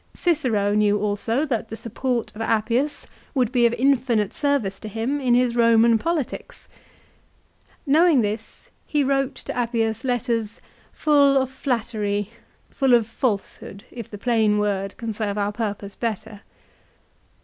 [0.15, 3.05] Cicero knew also that the support of Appius
[3.35, 6.67] would be of infinite service to him in his Roman politics.
[7.85, 10.59] Knowing this he wrote to Appius letters
[10.91, 12.31] full of flattery,
[12.71, 16.41] full of falsehood, if the plain word can serve our purpose better.